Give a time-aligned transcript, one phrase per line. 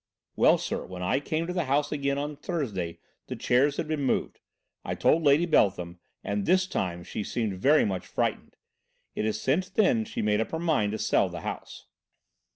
[0.35, 4.01] Well, sir, when I came to the house again on Thursday the chairs had been
[4.01, 4.39] moved.
[4.83, 8.55] I told Lady Beltham, and this time she seemed very much frightened.
[9.13, 11.85] It is since then she made up her mind to sell the house."